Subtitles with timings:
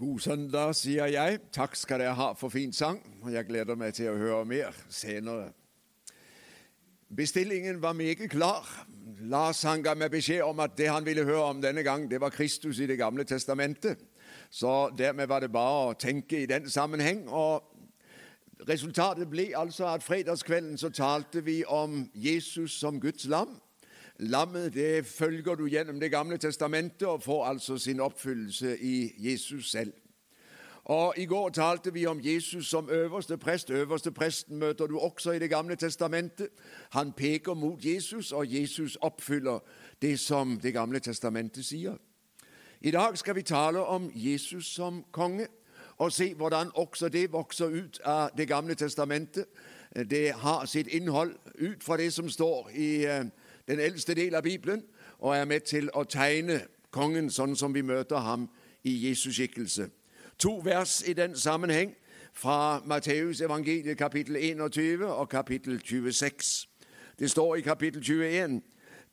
[0.00, 1.38] God søndag, sier jeg.
[1.52, 3.02] Takk skal dere ha for fin sang.
[3.22, 5.50] og Jeg gleder meg til å høre mer senere.
[7.16, 8.64] Bestillingen var meget klar.
[9.20, 12.20] Lars han ga meg beskjed om at det han ville høre om denne gang, det
[12.20, 14.00] var Kristus i Det gamle testamentet.
[14.50, 17.28] Så dermed var det bare å tenke i den sammenheng.
[17.28, 17.62] og
[18.68, 23.60] Resultatet ble altså at fredagskvelden så talte vi om Jesus som Guds lam.
[24.22, 29.70] Lammet det følger du gjennom Det gamle testamentet og får altså sin oppfyllelse i Jesus
[29.70, 29.92] selv.
[30.84, 33.70] Og I går talte vi om Jesus som øverste prest.
[33.70, 36.48] Øverste presten møter du også i Det gamle testamentet.
[36.90, 39.58] Han peker mot Jesus, og Jesus oppfyller
[40.02, 41.94] det som Det gamle testamentet sier.
[42.80, 45.46] I dag skal vi tale om Jesus som konge,
[45.96, 49.44] og se hvordan også det vokser ut av Det gamle testamentet.
[50.10, 53.24] Det har sitt innhold ut fra det som står i eh,
[53.70, 54.82] den eldste del av Bibelen,
[55.18, 58.48] og er med til å tegne kongen sånn som vi møter ham
[58.82, 59.90] i Jesus skikkelse.
[60.38, 61.94] To vers i den sammenheng
[62.34, 66.68] fra Matteus evangeliet kapittel 21 og kapittel 26.
[67.18, 68.60] Det står i kapittel 21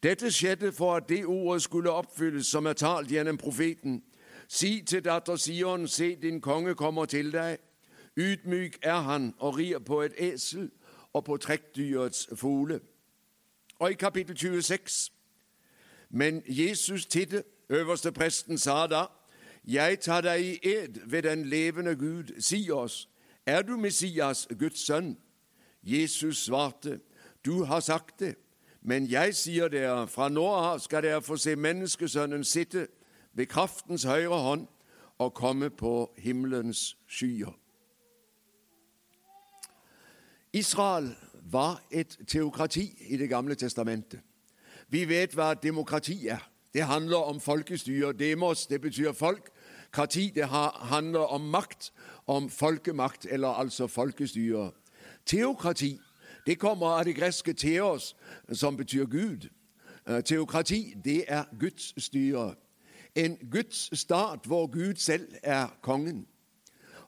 [0.03, 4.03] dette skjedde for at det ordet skulle oppfylles som er talt gjennom profeten.
[4.47, 7.57] Si til datter Sion, se din konge kommer til deg.
[8.17, 10.69] Ydmyk er han og rir på et esel
[11.13, 12.79] og på trekkdyrets fole.
[13.79, 15.11] Og i kapittel 26
[16.09, 19.05] Men Jesus tidde, øverste presten sa da,
[19.67, 23.09] Jeg tar deg i ed ved den levende Gud, si oss,
[23.45, 25.17] er du Messias, Guds sønn?
[25.83, 26.99] Jesus svarte,
[27.45, 28.35] Du har sagt det,
[28.81, 32.87] men jeg sier dere, fra nå av skal dere få se Menneskesønnen sitte
[33.33, 34.67] ved kraftens høyre hånd
[35.17, 37.51] og komme på himmelens skyer.
[40.53, 41.15] Israel
[41.51, 44.19] var et teokrati i Det gamle testamentet.
[44.89, 46.49] Vi vet hva demokrati er.
[46.73, 48.13] Det handler om folkestyre.
[48.13, 49.49] Demos det betyr folk.
[49.91, 51.93] Krati det handler om makt,
[52.27, 54.71] om folkemakt, eller altså folkestyre.
[55.25, 55.99] Teokrati
[56.45, 58.15] det kommer av det greske 'teos',
[58.53, 59.49] som betyr Gud.
[60.09, 62.55] Eh, teokrati det er Guds styre.
[63.15, 66.27] En Guds stat hvor Gud selv er kongen.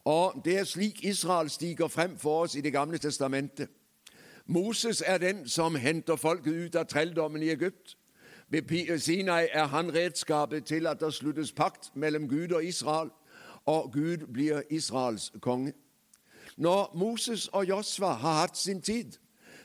[0.04, 3.70] Og Det er slik Israel stiger frem for oss i Det gamle testamentet.
[4.52, 7.98] Moses er den som henter folket ut av trelldommen i Egypt.
[8.50, 13.10] Ved Sinai er han redskapet til at det sluttes pakt mellom Gud og Israel,
[13.66, 15.74] og Gud blir Israels konge.
[16.58, 19.12] Når Moses og Josva har hatt sin tid,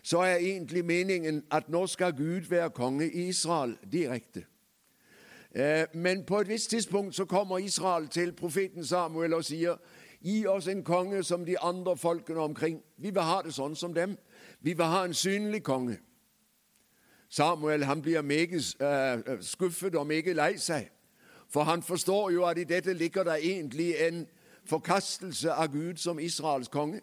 [0.03, 4.45] så er egentlig meningen at nå skal Gud være konge i Israel direkte.
[5.55, 9.77] Eh, men på et visst tidspunkt så kommer Israel til profeten Samuel og sier
[10.25, 12.83] Gi oss en konge som de andre folkene omkring.
[12.97, 14.15] Vi vil ha det sånn som dem.
[14.65, 15.99] Vi vil ha en synlig konge.
[17.29, 20.89] Samuel han blir meget uh, skuffet og meget lei seg,
[21.49, 24.27] for han forstår jo at i dette ligger det egentlig en
[24.65, 27.01] forkastelse av Gud som Israels konge.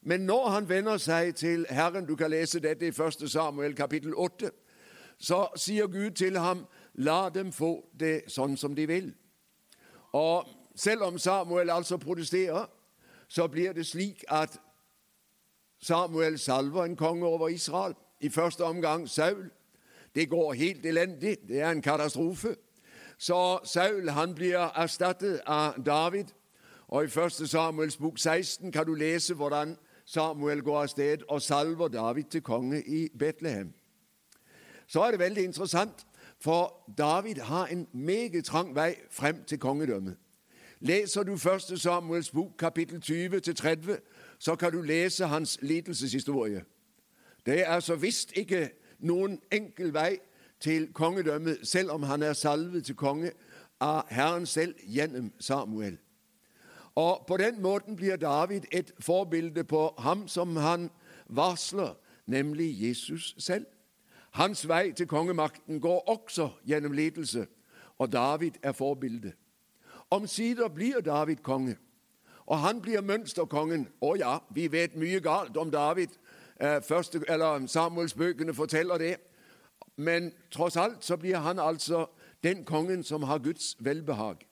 [0.00, 3.30] Men når han vender seg til Herren, du kan lese dette i 1.
[3.30, 4.50] Samuel kapittel 8,
[5.18, 9.14] så sier Gud til ham, la dem få det sånn som de vil.
[10.12, 12.64] Og selv om Samuel altså protesterer,
[13.28, 14.60] så blir det slik at
[15.82, 17.94] Samuel salver en konge over Israel.
[18.20, 19.50] I første omgang Saul.
[20.14, 21.36] Det går helt elendig.
[21.48, 22.56] Det er en katastrofe.
[23.18, 26.24] Så Saul han blir erstattet av David.
[26.88, 27.48] Og I 1.
[27.48, 32.42] Samuels bok 16 kan du lese hvordan Samuel går av sted og salver David til
[32.42, 33.72] konge i Betlehem.
[34.86, 36.06] Så er det veldig interessant,
[36.40, 40.16] for David har en meget trang vei frem til kongedømmet.
[40.80, 41.80] Leser du 1.
[41.80, 43.96] Samuels bok, kapittel 20-30,
[44.42, 46.64] så kan du lese hans lidelseshistorie.
[47.46, 50.16] Det er så visst ikke noen enkel vei
[50.60, 53.30] til kongedømmet, selv om han er salvet til konge
[53.80, 55.98] av Herren selv gjennom Samuel.
[56.94, 60.90] Og På den måten blir David et forbilde på ham som han
[61.26, 61.94] varsler,
[62.26, 63.66] nemlig Jesus selv.
[64.30, 67.46] Hans vei til kongemakten går også gjennom lidelse,
[67.98, 69.32] og David er forbilde.
[70.10, 71.76] Omsider blir David konge,
[72.52, 73.86] og han blir mønsterkongen.
[74.04, 76.08] Å ja, vi vet mye galt om David.
[76.60, 79.16] Eh, første, eller Samuelsbøkene forteller det.
[79.96, 82.06] Men tross alt så blir han altså
[82.44, 84.44] den kongen som har Guds velbehag.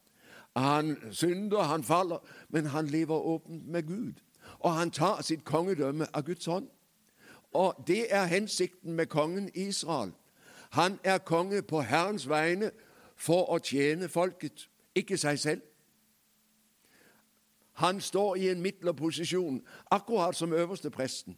[0.56, 2.18] Han synder, han faller,
[2.48, 4.12] men han lever åpent med Gud.
[4.58, 6.68] Og han tar sitt kongedømme av Guds hånd.
[7.52, 10.12] Og det er hensikten med kongen Israel.
[10.70, 12.70] Han er konge på Herrens vegne
[13.16, 15.69] for å tjene folket ikke seg selv.
[17.80, 21.36] Han står i en midlerposisjon, akkurat som øverste presten.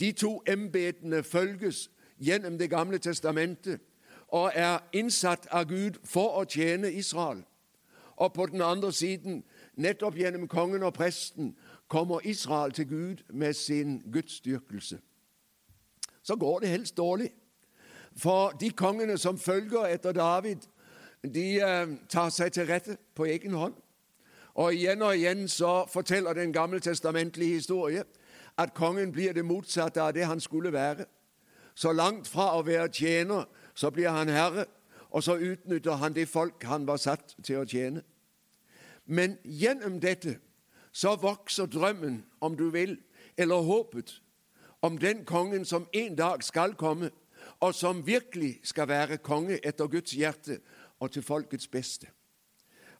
[0.00, 3.80] De to embetene følges gjennom Det gamle testamentet
[4.28, 7.44] og er innsatt av Gud for å tjene Israel.
[8.16, 9.44] Og på den andre siden
[9.76, 11.56] nettopp gjennom kongen og presten,
[11.88, 14.98] kommer Israel til Gud med sin gudsdyrkelse.
[16.22, 17.30] Så går det helst dårlig.
[18.16, 20.56] For de kongene som følger etter David,
[21.34, 23.74] de eh, tar seg til rette på egen hånd.
[24.56, 28.04] Og igjen og igjen så forteller den gammeltestamentlige historie
[28.58, 31.04] at kongen blir det motsatte av det han skulle være.
[31.74, 33.44] Så langt fra å være tjener,
[33.74, 34.64] så blir han herre,
[35.10, 38.00] og så utnytter han de folk han var satt til å tjene.
[39.04, 40.38] Men gjennom dette
[40.92, 42.96] så vokser drømmen, om du vil,
[43.36, 44.22] eller håpet,
[44.80, 47.10] om den kongen som en dag skal komme,
[47.60, 50.58] og som virkelig skal være konge etter Guds hjerte
[51.00, 52.08] og til folkets beste.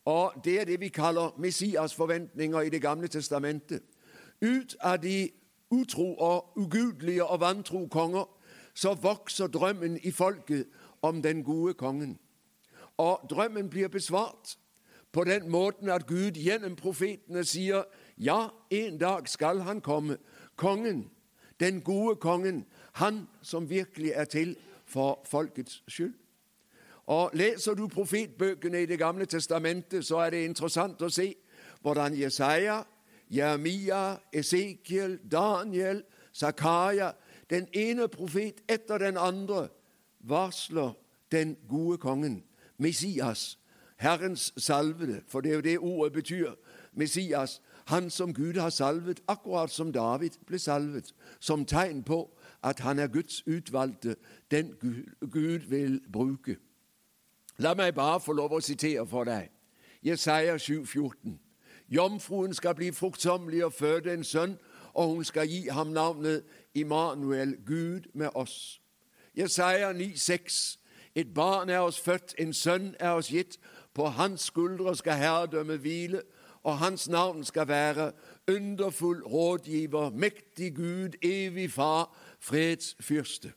[0.06, 3.82] Og Det er det vi kaller Messias-forventninger i Det gamle testamentet.
[4.42, 5.30] Ut av de
[5.70, 8.24] utro og ugudelige og vantro konger
[8.74, 10.66] så vokser drømmen i folket
[11.02, 12.18] om den gode kongen.
[12.96, 14.58] Og drømmen blir besvart
[15.12, 17.82] på den måten at Gud gjennom profetene sier
[18.18, 20.16] ja, en dag skal han komme.
[20.56, 21.10] Kongen,
[21.60, 26.14] den gode kongen, han som virkelig er til for folkets skyld.
[27.06, 31.34] Og Leser du profetbøkene i Det gamle testamentet, så er det interessant å se
[31.82, 32.82] hvordan Jesaja,
[33.30, 37.12] Jeremia, Esekiel, Daniel, Zakaria
[37.50, 39.68] Den ene profet etter den andre
[40.20, 40.92] varsler
[41.32, 42.42] den gode kongen,
[42.78, 43.58] Messias,
[43.96, 46.50] Herrens salvede, for det er jo det ordet betyr,
[46.92, 52.80] Messias, han som Gud har salvet, akkurat som David ble salvet, som tegn på at
[52.80, 54.16] han er Guds utvalgte,
[54.50, 54.74] den
[55.30, 56.56] Gud vil bruke.
[57.58, 59.48] La meg bare få lov å sitere for deg.
[60.04, 61.38] Jesaja 7, 14.
[61.88, 64.58] Jomfruen skal bli fruktsommelig og føde en sønn,
[64.94, 66.44] og hun skal gi ham navnet
[66.74, 68.80] Immanuel, Gud med oss.
[69.36, 70.78] Jesaja 9, 6.
[71.14, 73.58] Et barn er oss født, en sønn er oss gitt.
[73.94, 76.22] På hans skuldre skal herredømmet hvile,
[76.62, 78.12] og hans navn skal være
[78.50, 83.52] underfull rådgiver, mektig Gud, evig far, freds fyrste.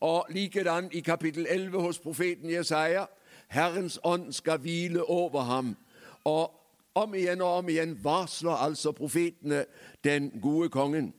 [0.00, 3.04] Og likedan i kapittel 11 hos profeten Jesaja
[3.48, 5.76] Herrens ånd skal hvile over ham.
[6.24, 6.52] Og
[6.94, 9.64] om igjen og om igjen varsler altså profetene
[10.04, 11.14] den gode kongen.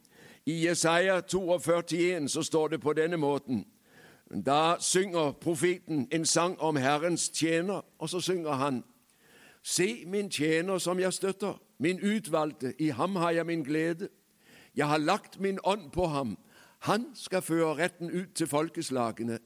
[0.46, 3.66] I Jesaja 42 så står det på denne måten.
[4.46, 8.84] Da synger profeten en sang om Herrens tjener, og så synger han
[9.64, 14.08] Se min tjener som jeg støtter, min utvalgte, i ham har jeg min glede.
[14.76, 16.38] Jeg har lagt min ånd på ham,
[16.80, 19.40] han skal føre retten ut til folkeslagene.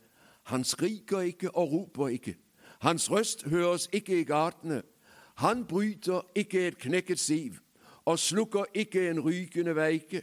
[0.44, 2.35] Han skriker ikke og roper ikke.
[2.80, 4.81] Hans røst høres ikke i gatene.
[5.35, 7.53] Han bryter ikke et knekket siv
[8.06, 10.21] og slukker ikke en rykende veike.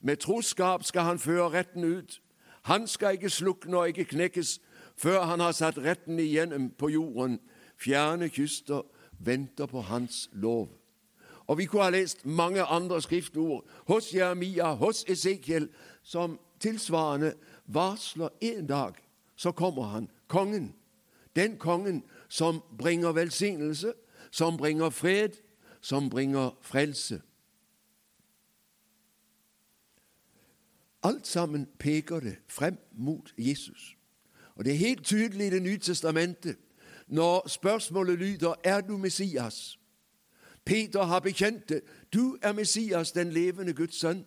[0.00, 2.22] Med troskap skal han føre retten ut.
[2.62, 4.60] Han skal ikke slukne og ikke knekkes
[4.96, 7.40] før han har satt retten igjennom på jorden.
[7.76, 8.82] Fjerne kyster
[9.18, 10.81] venter på hans lov.
[11.46, 15.68] Og Vi kunne ha lest mange andre skriftord hos Jeremia, hos Esekiel,
[16.02, 17.34] som tilsvarende
[17.66, 18.92] varsler en dag
[19.42, 20.74] så kommer han, kongen.
[21.36, 23.92] Den kongen som bringer velsignelse,
[24.30, 25.28] som bringer fred,
[25.80, 27.22] som bringer frelse.
[31.02, 33.96] Alt sammen peker det frem mot Jesus.
[34.54, 36.56] Og Det er helt tydelig i Det nye testamentet
[37.06, 39.78] når spørsmålet lyder er du Messias.
[40.64, 41.80] Peter har bekjent det.
[42.14, 44.26] Du er Messias, den levende Guds sønn.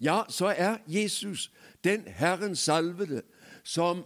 [0.00, 1.52] Ja, så er Jesus
[1.84, 3.22] den Herren salvede
[3.64, 4.04] som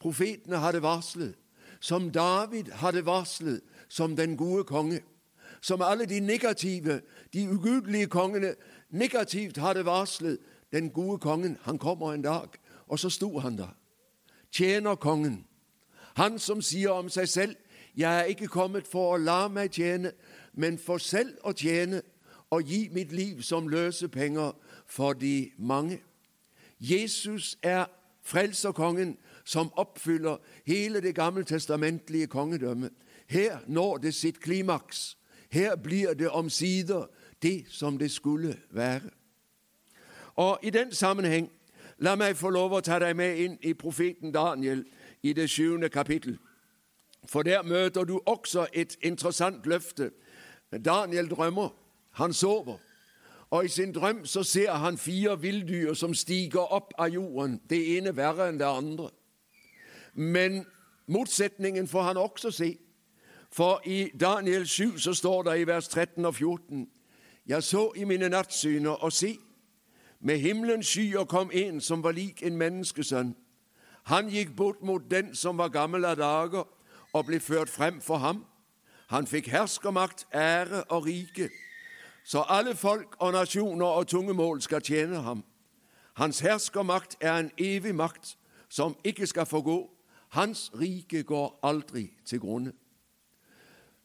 [0.00, 1.34] profetene hadde varslet,
[1.80, 5.00] som David hadde varslet som den gode konge,
[5.60, 7.00] som alle de negative,
[7.32, 8.54] de ugudelige kongene
[8.90, 10.38] negativt hadde varslet.
[10.72, 12.48] Den gode kongen, han kommer en dag,
[12.86, 13.76] og så sto han der.
[14.52, 15.46] Tjener kongen.
[16.14, 17.56] Han som sier om seg selv,
[17.96, 20.12] 'Jeg er ikke kommet for å la meg tjene,
[20.58, 22.02] men for selv å tjene'
[22.50, 24.52] og gi mitt liv som løsepenger
[24.86, 26.00] for de mange.
[26.80, 27.84] Jesus er
[28.22, 30.36] frelserkongen som oppfyller
[30.66, 32.92] hele det gammeltestamentlige kongedømmet.
[33.26, 35.18] Her når det sitt klimaks.
[35.50, 37.06] Her blir det omsider
[37.42, 39.10] det som det skulle være.
[40.36, 41.50] Og I den sammenheng,
[41.98, 44.84] la meg få lov å ta deg med inn i profeten Daniel
[45.22, 46.38] i det sjuende kapittel.
[47.28, 50.10] For der møter du også et interessant løfte.
[50.72, 51.68] Daniel drømmer.
[52.10, 52.78] Han sover.
[53.50, 57.96] Og i sin drøm så ser han fire villdyr som stiger opp av jorden, det
[57.96, 59.08] ene verre enn det andre.
[60.14, 60.66] Men
[61.06, 62.76] motsetningen får han også se.
[63.50, 66.88] For i Daniel 7 så står det i vers 13 og 14.:
[67.46, 69.38] Jeg så i mine nattsyner, og se,
[70.20, 73.36] med himmelens skyer kom en som var lik en menneskesønn.
[74.04, 76.64] Han gikk bort mot den som var gammel av dager,
[77.12, 78.44] og ble ført frem for ham.
[79.08, 81.50] Han fikk herskermakt, ære og rike,
[82.24, 85.44] så alle folk og nasjoner og tungemål skal tjene ham.
[86.14, 88.36] Hans herskermakt er en evig makt
[88.68, 89.90] som ikke skal forgå.
[90.28, 92.72] Hans rike går aldri til grunne.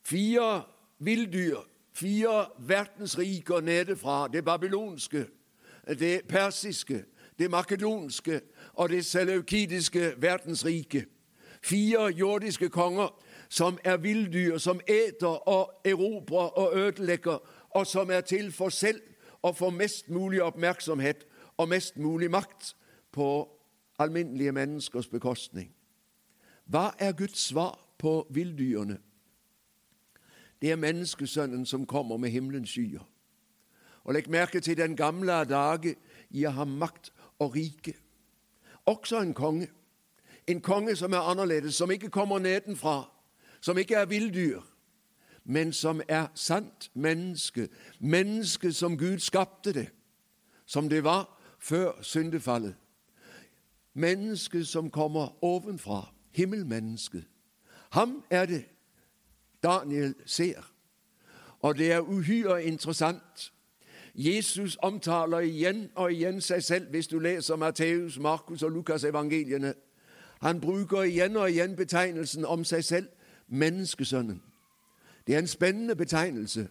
[0.04, 0.64] Fire
[1.00, 1.58] villdyr,
[1.94, 5.26] fire verdensriker nedefra, det babylonske,
[5.88, 7.04] det persiske,
[7.40, 8.42] det makedonske
[8.74, 11.06] og det seleukidiske verdensrike.
[11.64, 13.23] Fire jordiske konger
[13.54, 17.38] som er villdyr, som eter og erobrer og ødelegger,
[17.70, 19.02] og som er til for selv
[19.46, 21.22] å få mest mulig oppmerksomhet
[21.62, 22.72] og mest mulig makt
[23.14, 23.28] på
[24.02, 25.70] alminnelige menneskers bekostning.
[26.66, 28.98] Hva er Guds svar på villdyrene?
[30.62, 33.06] Det er menneskesønnen som kommer med himmelens skyer.
[34.04, 35.94] Og legg merke til den gamle dage
[36.34, 37.94] gir ham makt og rike.
[38.86, 39.70] Også en konge.
[40.48, 43.13] En konge som er annerledes, som ikke kommer nedenfra,
[43.64, 44.62] som ikke er villdyr,
[45.44, 47.70] men som er sant menneske.
[48.00, 49.90] Menneske som Gud skapte det,
[50.66, 52.76] som det var før syndefallet.
[53.94, 57.24] Menneske som kommer ovenfra, himmelmennesket.
[57.92, 58.66] Ham er det
[59.64, 60.72] Daniel ser.
[61.60, 63.54] Og det er uhyre interessant.
[64.16, 69.74] Jesus omtaler igjen og igjen seg selv, hvis du leser Matteus, Markus og Lukas evangeliene.
[70.42, 73.08] Han bruker igjen og igjen betegnelsen om seg selv
[73.48, 74.42] menneskesønnen.
[75.28, 76.70] Det er en spennende betegnelse,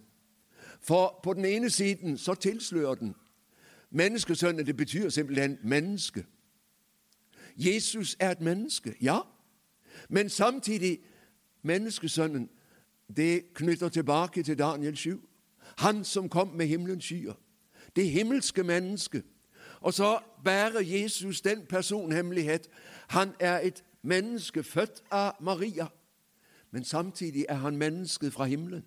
[0.81, 3.15] for på den ene siden så tilslører den
[3.95, 6.27] Menneskesønnen, det betyr simpelthen menneske.
[7.57, 9.19] Jesus er et menneske, ja,
[10.09, 10.99] men samtidig
[11.63, 12.51] menneskesønnen,
[13.17, 15.29] det knytter tilbake til Daniel 7.
[15.77, 17.35] Han som kom med himmelens skyer.
[17.97, 19.23] Det himmelske menneske.
[19.81, 22.69] Og så bærer Jesus den personhemmelighet.
[23.09, 25.87] Han er et menneske født av Maria,
[26.73, 28.85] men samtidig er han mennesket fra himmelen.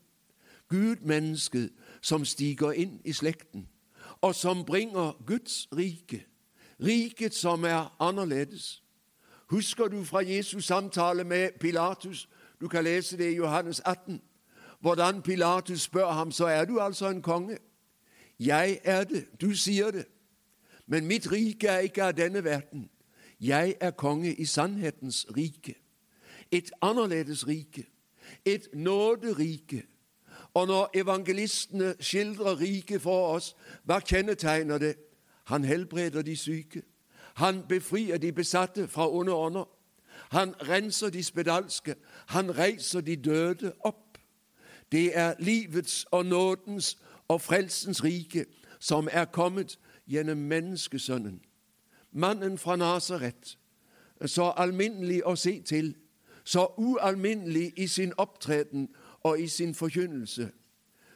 [0.70, 3.70] Gud-mennesket som stiger inn i slekten,
[4.22, 6.26] og som bringer Guds rike.
[6.84, 8.84] Riket som er annerledes.
[9.48, 12.30] Husker du fra Jesus samtale med Pilatus?
[12.62, 14.22] Du kan lese det i Johannes 18
[14.86, 17.58] hvordan Pilatus spør ham, så er du altså en konge.
[18.40, 20.06] Jeg er det, du sier det.
[20.88, 22.90] Men mitt rike er ikke av denne verden.
[23.42, 25.76] Jeg er konge i sannhetens rike.
[26.52, 27.88] Et annerledes rike.
[28.46, 29.86] Et nåderike.
[30.54, 34.96] Og når evangelistene skildrer riket for oss, hva kjennetegner det?
[35.46, 36.82] Han helbreder de syke.
[37.36, 39.70] Han befrir de besatte fra onde ånder.
[40.30, 41.96] Han renser de spedalske.
[42.28, 44.18] Han reiser de døde opp.
[44.92, 46.98] Det er livets og nådens
[47.28, 48.46] og frelsens rike
[48.80, 51.42] som er kommet gjennom menneskesønnen.
[52.12, 53.58] Mannen fra Nasaret,
[54.26, 55.96] så alminnelig å se til,
[56.46, 58.90] så ualminnelig i sin opptreden
[59.24, 60.52] og i sin forkynnelse.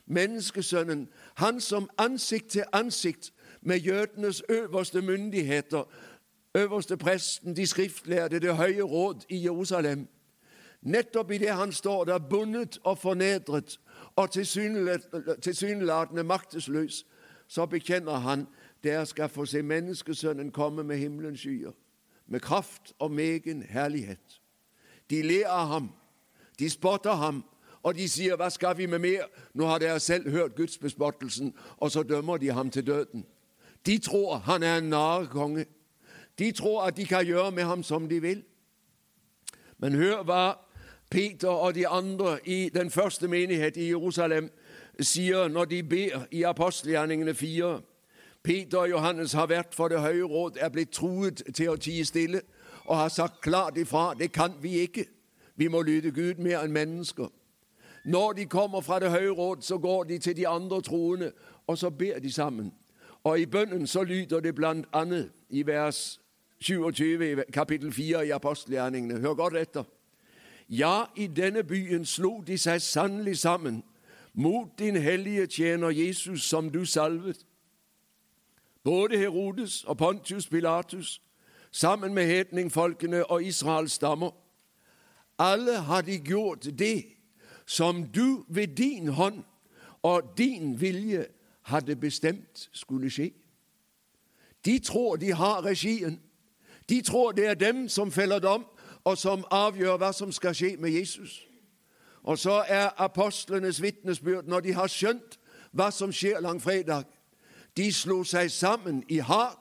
[0.05, 5.83] Menneskesønnen, han som ansikt til ansikt med jødenes øverste myndigheter,
[6.55, 10.07] øverste presten, de skriftlærde, det høye råd i Jerusalem,
[10.81, 13.79] Nettopp idet han står der bundet og fornedret
[14.15, 14.31] og
[15.41, 17.05] tilsynelatende maktesløs,
[17.47, 18.47] så bekjenner han
[18.83, 21.71] der skal få se menneskesønnen komme med himmelens skyer,
[22.27, 24.38] med kraft og megen herlighet.
[25.09, 25.89] De ler av ham,
[26.59, 27.43] de spotter ham,
[27.83, 31.91] og de sier 'Hva skal vi med mer?' Nå har dere selv hørt gudsbespottelsen, og
[31.91, 33.25] så dømmer de ham til døden.
[33.85, 35.65] De tror han er en narrekonge.
[36.39, 38.43] De tror at de kan gjøre med ham som de vil.
[39.77, 40.53] Men hør hva
[41.09, 44.51] Peter og de andre i den første menighet i Jerusalem
[44.99, 47.81] sier når de ber i apostelgjerningene fire.
[48.43, 52.05] Peter og Johannes har vært for Det høye råd, er blitt truet til å tie
[52.05, 52.41] stille
[52.89, 55.05] og har sagt klart ifra det kan vi ikke.
[55.55, 57.27] Vi må lyde Gud mer enn mennesker.
[58.05, 61.31] Når de kommer fra Det høye råd, så går de til de andre troende,
[61.67, 62.73] og så ber de sammen.
[63.23, 66.19] Og i bønnen så lyder det blant annet i vers
[66.59, 69.19] 27 i kapittel 4 i apostelgjerningene.
[69.19, 69.83] Hør godt etter.
[70.69, 73.83] Ja, i denne byen slo de seg sannelig sammen
[74.33, 77.45] mot din hellige tjener Jesus, som du salvet.
[78.83, 81.21] Både Herodes og Pontius Pilatus,
[81.71, 84.31] sammen med hedningfolkene og Israels stammer.
[85.39, 87.05] Alle har de gjort det
[87.65, 89.43] som du ved din hånd
[90.01, 91.25] og din vilje
[91.61, 93.31] hadde bestemt skulle skje.
[94.65, 96.19] De tror de har regien.
[96.89, 98.65] De tror det er dem som feller dom,
[99.03, 101.45] og som avgjør hva som skal skje med Jesus.
[102.23, 105.39] Og så er apostlenes vitnesbyrd, når de har skjønt
[105.71, 107.03] hva som skjer langfredag
[107.77, 109.58] De slo seg sammen i hat,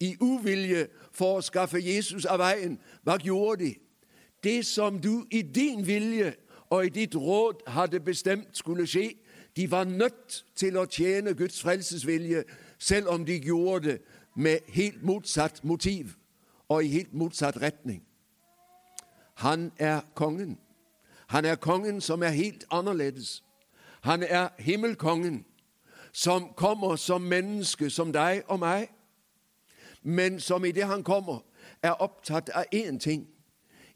[0.00, 2.78] i uvilje for å skaffe Jesus av veien.
[3.04, 3.74] Hva gjorde de?
[4.42, 6.34] Det som du i din vilje
[6.70, 9.14] og i ditt råd hadde bestemt skulle skje.
[9.56, 12.44] De var nødt til å tjene Guds frelsesvilje,
[12.78, 14.00] selv om de gjorde det
[14.36, 16.12] med helt motsatt motiv
[16.68, 18.02] og i helt motsatt retning.
[19.34, 20.58] Han er kongen.
[21.26, 23.42] Han er kongen som er helt annerledes.
[24.00, 25.44] Han er himmelkongen
[26.12, 28.88] som kommer som menneske, som deg og meg,
[30.06, 31.42] men som i det han kommer,
[31.82, 33.26] er opptatt av én ting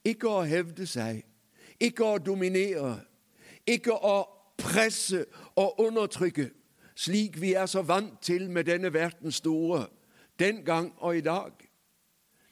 [0.05, 1.23] ikke å hevde seg,
[1.81, 2.97] ikke å dominere,
[3.69, 4.17] ikke å
[4.61, 5.25] presse
[5.61, 6.49] og undertrykke,
[6.97, 9.87] slik vi er så vant til med denne verdens store,
[10.39, 11.53] den gang og i dag.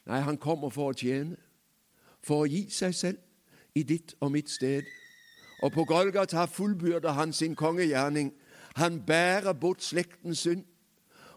[0.09, 1.37] Nei, han kommer for å tjene,
[2.25, 4.85] for å gi seg selv i ditt og mitt sted.
[5.63, 8.31] Og på Golgata fullbyrder han sin kongegjerning.
[8.77, 10.65] Han bærer bort slektens synd,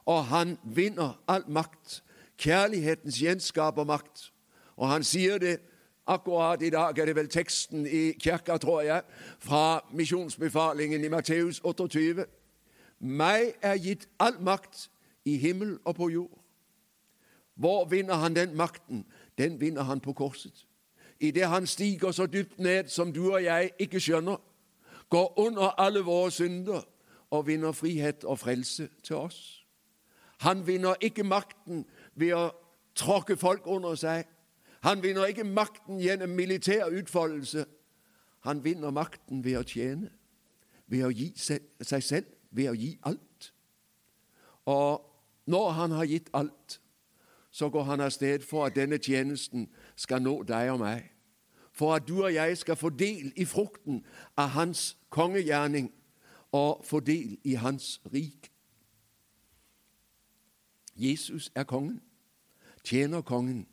[0.06, 2.02] og han vinner all makt.
[2.42, 4.32] Kjærlighetens gjenskapermakt.
[4.76, 5.60] Og han sier det
[6.08, 9.02] akkurat i dag, er det vel teksten i kirka, tror jeg,
[9.40, 12.26] fra misjonsbefalingen i Matteus 28.
[13.00, 14.90] Meg er gitt all makt
[15.26, 16.38] i himmel og på jord.
[17.56, 19.06] Hvor vinner han den makten?
[19.38, 20.66] Den vinner han på korset.
[21.20, 24.38] Idet han stiger så dypt ned som du og jeg ikke skjønner,
[25.10, 26.82] går under alle våre synder
[27.30, 29.66] og vinner frihet og frelse til oss.
[30.42, 32.50] Han vinner ikke makten ved å
[32.96, 34.26] tråkke folk under seg.
[34.82, 37.66] Han vinner ikke makten gjennom militær utfoldelse.
[38.48, 40.10] Han vinner makten ved å tjene,
[40.88, 43.52] ved å gi seg selv, ved å gi alt.
[44.66, 45.06] Og
[45.46, 46.80] når han har gitt alt,
[47.52, 51.10] så går han av sted for at denne tjenesten skal nå deg og meg.
[51.72, 54.04] For at du og jeg skal få del i frukten
[54.38, 55.92] av hans kongegjerning
[56.52, 58.51] og få del i hans rik.
[60.96, 62.02] Jesus er kongen,
[62.84, 63.68] tjener kongen,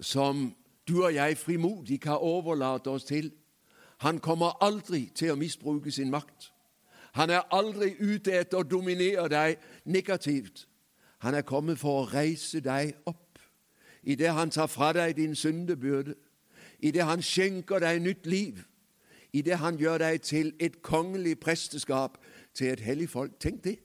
[0.00, 0.54] som
[0.88, 3.32] du og jeg frimodig kan overlate oss til.
[3.98, 6.50] Han kommer aldri til å misbruke sin makt.
[7.14, 10.66] Han er aldri ute etter å dominere deg negativt.
[11.18, 13.38] Han er kommet for å reise deg opp.
[14.02, 16.14] I det han tar fra deg din syndebyrde,
[16.84, 18.58] i det han skjenker deg nytt liv,
[19.32, 22.18] i det han gjør deg til et kongelig presteskap,
[22.54, 23.38] til et hellig folk.
[23.40, 23.78] Tenk det.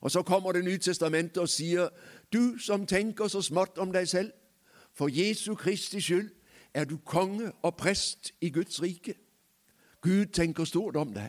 [0.00, 1.88] Og så kommer Det nye testamentet og sier,
[2.32, 4.32] du som tenker så smått om deg selv,
[4.94, 6.30] for Jesu Kristi skyld
[6.74, 9.14] er du konge og prest i Guds rike.
[10.02, 11.28] Gud tenker stort om deg.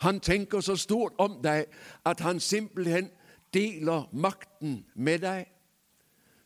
[0.00, 1.66] Han tenker så stort om deg
[2.06, 3.10] at han simpelthen
[3.54, 5.46] deler makten med deg.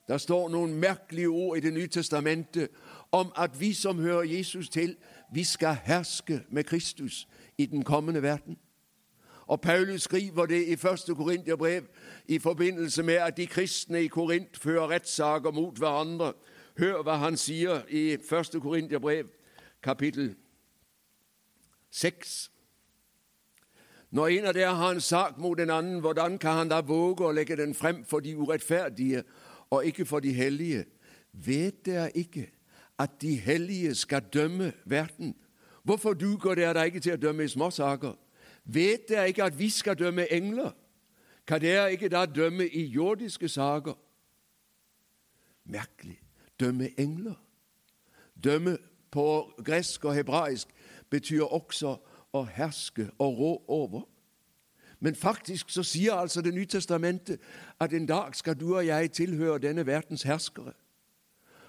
[0.08, 2.68] Det står noen merkelige ord i Det nye testamentet
[3.12, 4.96] om at vi som hører Jesus til,
[5.32, 7.28] vi skal herske med Kristus
[7.58, 8.56] i den kommende verden.
[9.46, 11.16] Og Paulus skriver det i 1.
[11.16, 11.82] Korinterbrev
[12.28, 16.32] i forbindelse med at de kristne i Korint fører rettssaker mot hverandre.
[16.78, 18.60] Hør hva han sier i 1.
[18.62, 19.28] Korinterbrev,
[19.82, 20.34] kapittel
[21.90, 22.50] 6.
[24.10, 27.26] Når en av dere har en sak mot en annen, hvordan kan han da våge
[27.26, 29.24] å legge den frem for de urettferdige
[29.70, 30.84] og ikke for de hellige?
[31.32, 32.48] Vet dere ikke
[32.98, 35.34] at de hellige skal dømme verden?
[35.82, 38.14] Hvorfor duger dere da ikke til å dømme i småsaker?
[38.64, 40.70] Vet dere ikke at vi skal dømme engler?
[41.46, 43.94] Kan dere ikke da dømme i jordiske saker?
[45.64, 46.20] Merkelig.
[46.60, 47.34] Dømme engler.
[48.44, 48.78] Dømme
[49.10, 50.68] på gresk og hebraisk
[51.10, 51.96] betyr også
[52.32, 54.02] å herske og rå over.
[55.00, 57.40] Men faktisk så sier altså Det nye testamentet
[57.80, 60.72] at en dag skal du og jeg tilhøre denne verdens herskere.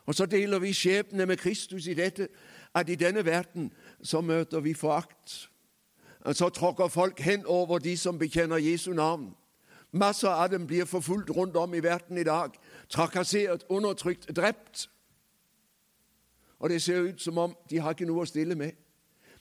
[0.06, 2.28] Og så deler vi skjebne med Kristus i dette
[2.76, 5.50] at i denne verden så møter vi forakt.
[6.34, 9.36] Så tråkker folk hen over de som bekjenner Jesu navn.
[9.92, 12.52] Masser av dem blir forfulgt rundt om i verden i dag.
[12.90, 14.90] Trakassert, undertrykt, drept.
[16.60, 18.74] Og det ser ut som om de har ikke noe å stille med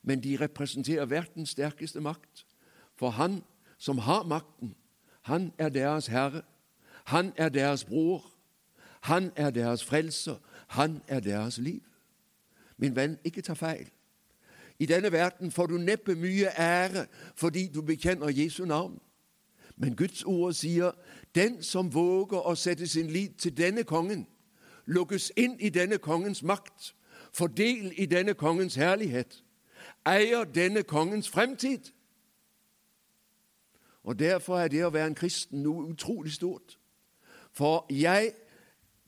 [0.05, 2.47] men de representerer verdens sterkeste makt.
[2.95, 3.43] For han
[3.79, 4.75] som har makten,
[5.23, 6.43] han er deres herre.
[7.05, 8.31] Han er deres bror.
[9.01, 10.37] Han er deres frelser.
[10.67, 11.81] Han er deres liv.
[12.77, 13.89] Min venn, ikke ta feil.
[14.79, 17.07] I denne verden får du neppe mye ære
[17.37, 19.01] fordi du bekjenner Jesu navn.
[19.77, 20.93] Men Guds ord sier
[21.35, 24.27] den som våger å sette sin lit til denne kongen,
[24.87, 26.95] lukkes inn i denne kongens makt,
[27.33, 29.45] får del i denne kongens herlighet
[30.07, 31.93] eier denne kongens fremtid.
[34.03, 36.79] Og Derfor er det å være en kristen noe utrolig stort.
[37.53, 38.35] For jeg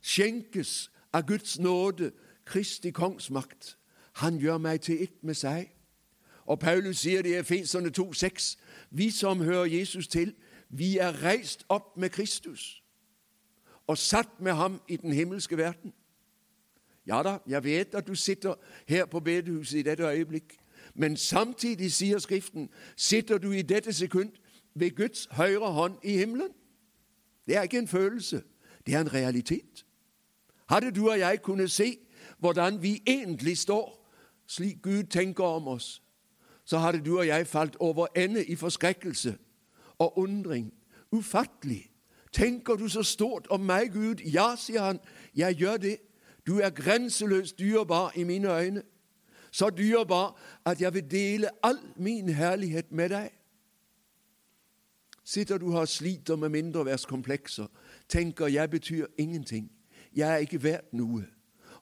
[0.01, 2.13] skjenkes av Guds nåde,
[2.47, 3.77] Kristi kongsmakt.
[4.17, 5.69] Han gjør meg til ett med seg.
[6.47, 8.57] Og Paulus sier det i Efeserne 2,6.:
[8.91, 10.35] Vi som hører Jesus til,
[10.69, 12.83] vi er reist opp med Kristus
[13.87, 15.93] og satt med ham i den himmelske verden.
[17.07, 18.55] Ja da, jeg vet at du sitter
[18.89, 20.57] her på bedehuset i dette øyeblikk
[20.95, 24.33] Men samtidig sier Skriften, sitter du i dette sekund
[24.75, 26.49] ved Guds høyre hånd i himmelen.
[27.47, 28.43] Det er ikke en følelse,
[28.87, 29.87] det er en realitet.
[30.69, 31.99] Hadde du og jeg kunnet se
[32.39, 33.96] hvordan vi egentlig står,
[34.47, 36.03] slik Gud tenker om oss,
[36.65, 39.37] så hadde du og jeg falt over ende i forskrekkelse
[39.99, 40.73] og undring.
[41.13, 41.91] Ufattelig.
[42.33, 44.15] Tenker du så stort om meg, Gud?
[44.15, 44.99] Ja, sier han,
[45.35, 45.97] jeg gjør det.
[46.47, 48.83] Du er grenseløst dyrebar i mine øyne.
[49.51, 53.31] Så dyrebar at jeg vil dele all min herlighet med deg.
[55.25, 57.67] Sitter du her og sliter med mindreverdskomplekser,
[58.09, 59.73] tenker jeg betyr ingenting,
[60.15, 61.25] jeg er ikke verdt noe,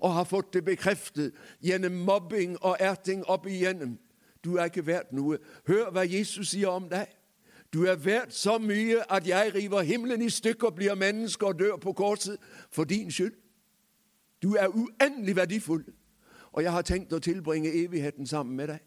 [0.00, 3.98] og har fått det bekreftet gjennom mobbing og erting opp igjennom.
[4.44, 5.38] Du er ikke verdt noe.
[5.66, 7.08] Hør hva Jesus sier om deg.
[7.72, 11.76] Du er verdt så mye at jeg river himmelen i stykker, blir menneske og dør
[11.76, 12.38] på korset
[12.70, 13.34] for din skyld.
[14.42, 15.84] Du er uendelig verdifull,
[16.52, 18.82] og jeg har tenkt å tilbringe evigheten sammen med deg.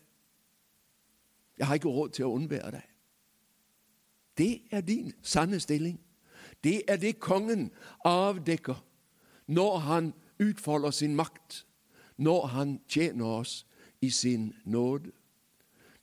[1.58, 2.86] Jeg har ikke råd til å unnvære deg.
[4.38, 5.98] Det er din sanne stilling.
[6.64, 7.72] Det er det kongen
[8.06, 8.84] avdekker
[9.48, 11.66] når han utfolder sin makt,
[12.18, 13.66] når han tjener oss
[14.02, 15.12] i sin nåde.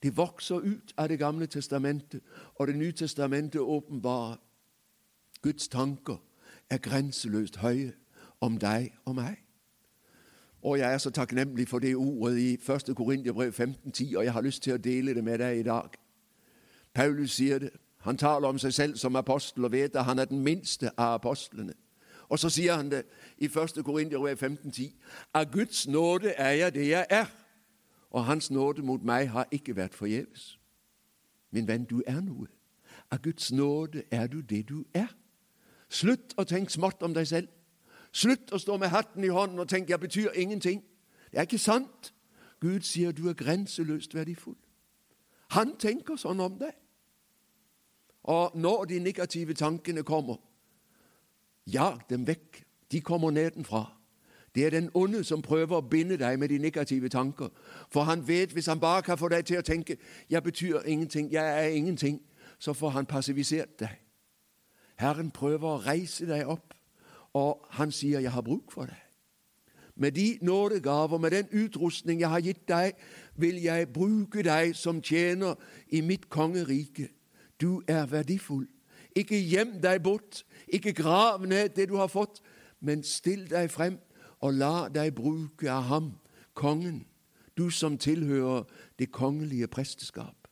[0.02, 2.20] Det vokser ut av Det gamle testamentet,
[2.54, 4.36] og Det nye testamentet åpenbarer
[5.42, 6.16] Guds tanker
[6.70, 7.92] er grenseløst høye
[8.40, 9.36] om deg og meg.
[10.62, 12.96] Og jeg er så takknemlig for det ordet i 1.
[12.96, 15.88] Korinterbrev 15,10, og jeg har lyst til å dele det med deg i dag.
[16.94, 17.70] Paulus sier det.
[17.98, 21.14] Han taler om seg selv som apostel og vet at han er den minste av
[21.14, 21.72] apostlene.
[22.28, 23.04] Og så sier han det
[23.38, 23.84] i 1.
[23.84, 24.92] Korinterbrev 15,10.
[25.34, 27.26] Av Guds nåde er jeg det jeg er,
[28.10, 30.58] og Hans nåde mot meg har ikke vært forgjeves.
[31.50, 32.46] Min venn, du er noe.
[33.10, 35.10] Av Guds nåde er du det du er.
[35.88, 37.48] Slutt å tenke smått om deg selv.
[38.14, 40.82] Slutt å stå med hatten i hånden og tenke 'jeg betyr ingenting'.
[41.30, 42.14] Det er ikke sant.
[42.60, 44.56] Gud sier du er grenseløst verdifull.
[45.50, 46.72] Han tenker sånn om deg.
[48.22, 50.36] Og når de negative tankene kommer,
[51.66, 52.64] jag dem vekk.
[52.92, 53.84] De kommer nedenfra.
[54.54, 57.48] Det er den onde som prøver å binde deg med de negative tanker.
[57.90, 59.96] For han vet hvis han bare kan få deg til å tenke
[60.30, 62.20] 'jeg betyr ingenting, jeg er ingenting',
[62.58, 64.00] så får han passivisert deg.
[64.96, 66.74] Herren prøver å reise deg opp,
[67.32, 69.04] og han sier 'jeg har bruk for deg'.
[69.96, 72.92] Med de nådegaver, med den utrustning jeg har gitt deg,
[73.36, 75.54] vil jeg bruke deg som tjener
[75.88, 77.08] i mitt kongerike.
[77.60, 78.68] Du er verdifull.
[79.14, 82.40] Ikke gjem deg bort, ikke grav ned det du har fått,
[82.80, 83.98] men still deg frem
[84.40, 86.08] og la deg bruke av ham,
[86.54, 87.04] kongen,
[87.56, 88.64] du som tilhører
[88.98, 90.48] det kongelige presteskap.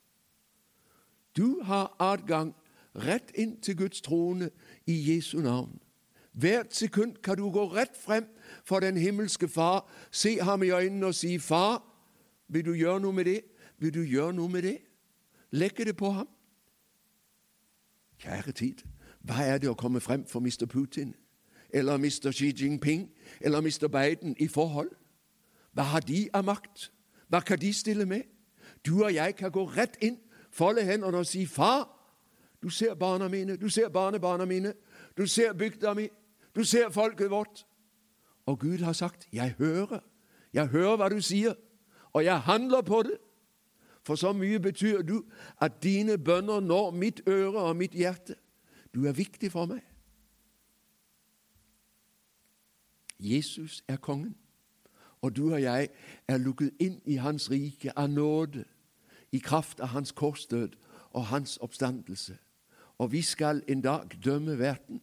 [1.36, 2.54] Du har adgang
[2.94, 4.50] rett inn til Guds trone
[4.86, 5.80] i Jesu navn.
[6.32, 8.24] Hvert sekund kan du gå rett frem
[8.64, 11.82] for den himmelske Far, se ham i øynene og si, 'Far,
[12.48, 13.44] vil du gjøre noe med det?'
[13.82, 14.78] Vil du gjøre noe med det?
[15.50, 16.28] Legge det på ham?
[18.22, 18.74] Kjære tid,
[19.26, 20.66] hva er det å komme frem for Mr.
[20.70, 21.14] Putin
[21.74, 22.30] eller Mr.
[22.30, 23.08] Xi Jinping
[23.40, 23.88] eller Mr.
[23.88, 24.90] Biden i forhold?
[25.72, 26.92] Hva har de av makt?
[27.28, 28.22] Hva kan de stille med?
[28.86, 31.88] Du og jeg kan gå rett inn, folde hendene og si, 'Far,
[32.62, 34.74] du ser barna mine, du ser barnebarna mine,
[35.16, 36.08] du ser bygda mi,
[36.54, 37.66] du ser folket vårt.'
[38.46, 39.98] Og Gud har sagt, 'Jeg hører.
[40.52, 41.54] Jeg hører hva du sier,
[42.12, 43.18] og jeg handler på det.'
[44.02, 45.24] For så mye betyr du
[45.60, 48.34] at dine bønner når mitt øre og mitt hjerte.
[48.94, 49.80] Du er viktig for meg.
[53.22, 54.34] Jesus er kongen,
[55.22, 55.88] og du og jeg
[56.28, 58.64] er lukket inn i Hans rike av nåde,
[59.32, 60.74] i kraft av Hans korsdød
[61.12, 62.36] og Hans oppstandelse.
[62.98, 65.02] Og vi skal en dag dømme verden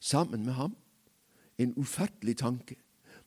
[0.00, 0.76] sammen med ham.
[1.58, 2.76] En ufattelig tanke.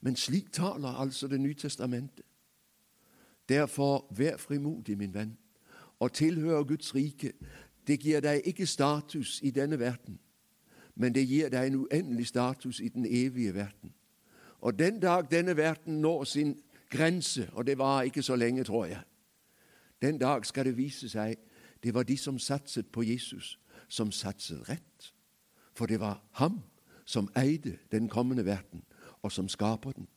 [0.01, 2.25] Men slik taler altså Det nye testamentet.
[3.49, 5.37] Derfor, vær frimodig, min venn,
[5.99, 7.33] og tilhør Guds rike.
[7.87, 10.19] Det gir deg ikke status i denne verden,
[10.95, 13.93] men det gir deg en uendelig status i den evige verden.
[14.61, 16.57] Og den dag denne verden når sin
[16.89, 19.01] grense, og det var ikke så lenge, tror jeg,
[20.01, 21.37] den dag skal det vise seg
[21.83, 25.13] det var de som satset på Jesus, som satset rett.
[25.73, 26.61] For det var ham
[27.05, 28.83] som eide den kommende verden,
[29.21, 30.07] og som skaper den.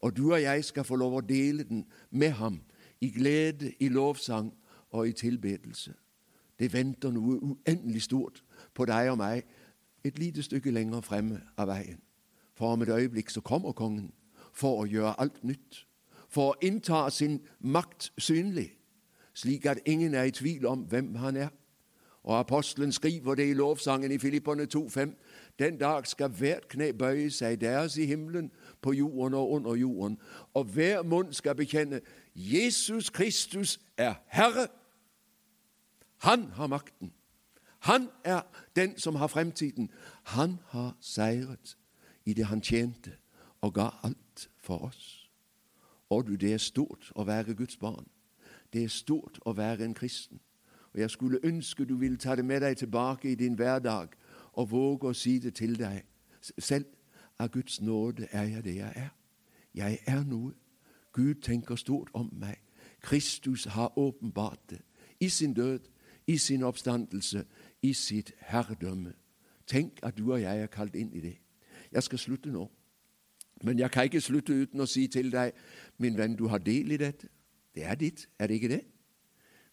[0.00, 2.60] Og du og jeg skal få lov å dele den med ham,
[3.00, 4.52] i glede, i lovsang
[4.90, 5.94] og i tilbedelse.
[6.58, 8.42] Det venter noe uendelig stort
[8.74, 9.44] på deg og meg
[10.04, 12.00] et lite stykke lenger fremme av veien.
[12.54, 14.10] For om et øyeblikk så kommer kongen
[14.52, 15.84] for å gjøre alt nytt,
[16.28, 18.72] for å innta sin makt synlig,
[19.34, 21.52] slik at ingen er i tvil om hvem han er.
[22.28, 25.14] Og apostelen skriver det i lovsangen i Filipperne 2,5.
[25.58, 28.50] Den dag skal hvert knæ bøye seg, deres i himmelen,
[28.82, 30.18] på jorden og under jorden.
[30.54, 32.00] Og hver munn skal bekjenne
[32.34, 34.68] Jesus Kristus er Herre.
[36.16, 37.12] Han har makten.
[37.78, 38.40] Han er
[38.76, 39.90] den som har fremtiden.
[40.22, 41.76] Han har seiret
[42.24, 43.12] i det han tjente
[43.60, 45.30] og ga alt for oss.
[46.10, 48.06] Og du, det er stort å være Guds barn.
[48.72, 50.40] Det er stort å være en kristen.
[50.94, 54.08] Og Jeg skulle ønske du ville ta det med deg tilbake i din hverdag
[54.52, 56.02] og våge å si det til deg
[56.58, 56.86] selv.
[57.38, 59.08] Av Guds nåde er jeg det jeg er.
[59.74, 60.52] Jeg er noe.
[61.12, 62.56] Gud tenker stort om meg.
[63.00, 64.80] Kristus har åpenbart det
[65.20, 65.80] i sin død,
[66.26, 67.44] i sin oppstandelse,
[67.82, 69.12] i sitt herredømme.
[69.66, 71.38] Tenk at du og jeg er kalt inn i det.
[71.92, 72.70] Jeg skal slutte nå.
[73.62, 75.52] Men jeg kan ikke slutte uten å si til deg,
[75.98, 77.28] min venn, du har del i dette.
[77.74, 78.82] Det er ditt, er det ikke det?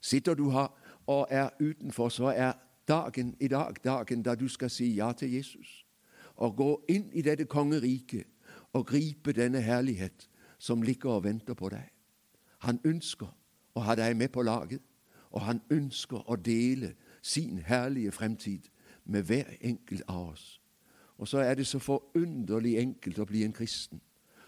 [0.01, 0.73] Sitter du her
[1.08, 2.54] og er utenfor, så er
[2.88, 5.84] dagen i dag dagen da du skal si ja til Jesus.
[6.35, 8.27] Og gå inn i dette kongeriket
[8.73, 11.87] og gripe denne herlighet som ligger og venter på deg.
[12.59, 13.29] Han ønsker
[13.75, 14.81] å ha deg med på laget,
[15.31, 18.69] og han ønsker å dele sin herlige fremtid
[19.05, 20.61] med hver enkelt av oss.
[21.17, 24.01] Og så er det så forunderlig enkelt å bli en kristen.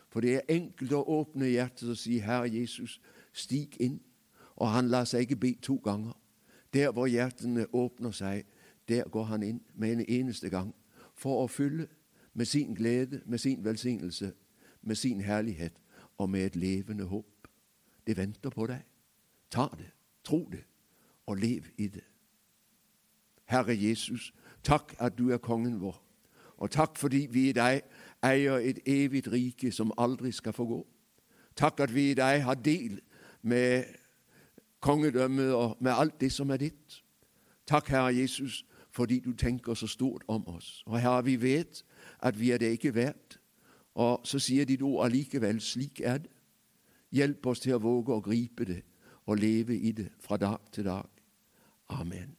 [0.09, 3.01] For det er enkelt å åpne hjertet og si 'Herre Jesus,
[3.33, 4.01] stig inn'.
[4.55, 6.13] Og han lar seg ikke be to ganger.
[6.73, 8.45] Der hvor hjertene åpner seg,
[8.89, 10.73] der går han inn med en eneste gang
[11.17, 11.87] for å fylle
[12.33, 14.31] med sin glede, med sin velsignelse,
[14.81, 15.73] med sin herlighet
[16.17, 17.47] og med et levende håp.
[18.07, 18.83] Det venter på deg.
[19.51, 19.89] Ta det,
[20.23, 20.63] tro det,
[21.25, 22.03] og lev i det.
[23.45, 26.03] Herre Jesus, takk at du er kongen vår.
[26.57, 27.81] Og takk fordi vi i deg
[28.25, 30.79] eier et evig rike som aldri skal få gå.
[31.55, 32.99] Takk at vi i deg har del
[33.41, 33.83] med
[34.79, 37.03] kongedømmet og med alt det som er ditt.
[37.67, 38.65] Takk, Herre Jesus,
[38.97, 40.83] fordi du tenker så stort om oss.
[40.85, 41.83] Og Herre, vi vet
[42.19, 43.39] at vi er det ikke verdt.
[43.93, 46.33] Og så sier ditt ord allikevel slik er det.
[47.13, 48.81] Hjelp oss til å våge å gripe det
[49.27, 51.07] og leve i det fra dag til dag.
[51.89, 52.36] Amen.